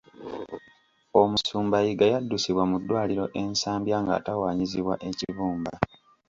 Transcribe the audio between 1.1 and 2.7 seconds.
Omusumba Yiga yaddusibwa